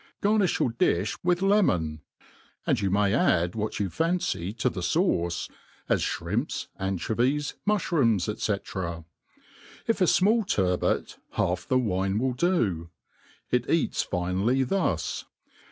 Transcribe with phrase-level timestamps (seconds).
[0.23, 2.01] Qarnilh your difli widi lemon;
[2.65, 5.47] and you may add what you fancy tb (he fauce,
[5.87, 9.03] as fbrimpa, anchovies, mufltrooms, &c;
[9.85, 12.89] If a fmall turbot, half the wine will do.
[13.51, 15.25] It eats finely thus.